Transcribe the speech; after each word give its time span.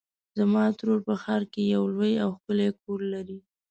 زما 0.37 0.63
ترور 0.79 0.99
په 1.07 1.13
ښار 1.23 1.43
کې 1.53 1.61
یو 1.75 1.83
لوی 1.95 2.13
او 2.23 2.29
ښکلی 2.37 2.69
کور 2.83 2.99
لري. 3.13 3.37